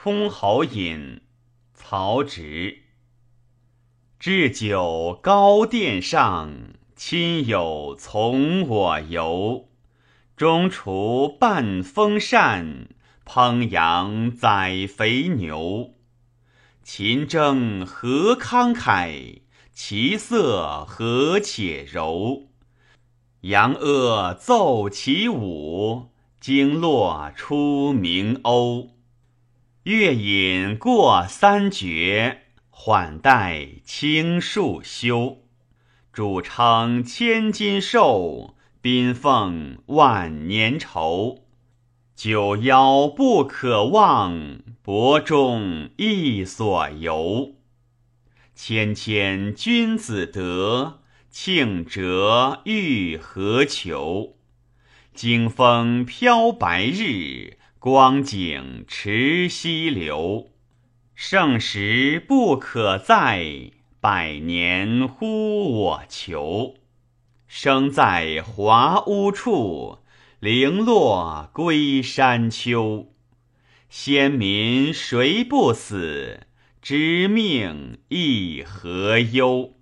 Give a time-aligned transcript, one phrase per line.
[0.00, 1.22] 箜篌引，
[1.74, 2.84] 曹植。
[4.20, 6.52] 置酒高殿上，
[6.94, 9.68] 亲友从我游。
[10.36, 12.90] 中厨半风扇，
[13.26, 15.94] 烹羊宰肥牛。
[16.84, 19.40] 琴筝何慷慨，
[19.72, 22.50] 其色何且柔。
[23.40, 28.97] 扬阿奏其舞，经络出名鸥。
[29.88, 35.38] 月饮过三绝，缓带青树休。
[36.12, 41.46] 主称千金寿，宾奉万年愁。
[42.14, 47.54] 九夭不可忘，博中亦所由。
[48.54, 51.00] 谦谦君子德。
[51.30, 54.36] 庆折欲何求？
[55.14, 60.50] 经风飘白日，光景持溪流。
[61.14, 63.70] 盛时不可再，
[64.00, 66.74] 百年呼我求。
[67.46, 69.98] 生在华屋处，
[70.40, 73.12] 零落归山丘。
[73.88, 76.48] 先民谁不死？
[76.82, 79.77] 知命亦何忧？